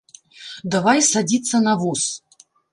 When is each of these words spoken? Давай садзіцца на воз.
Давай 0.77 0.99
садзіцца 1.11 1.63
на 1.69 1.77
воз. 1.85 2.01